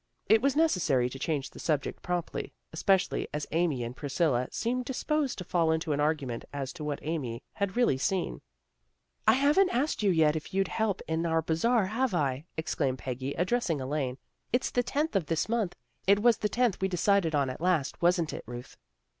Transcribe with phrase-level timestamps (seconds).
[0.27, 5.37] It was necessary to change the subject promptly, especially as Amy and Priscilla seemed disposed
[5.37, 8.41] to fall into an argument as to what Amy had really seen."
[9.27, 13.35] I haven't asked you yet if you'd help in our Bazar, have I?" exclaimed Peggy,
[13.35, 14.17] address ing Elaine."
[14.51, 15.75] It's the tenth of this month.
[16.07, 18.43] ELAINE HAS VISITORS 93 It was the tenth we decided on at last, wasn't it,
[18.47, 18.75] Ruth?